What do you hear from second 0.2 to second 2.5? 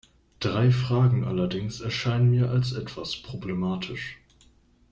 Drei Fragen allerdings erscheinen mir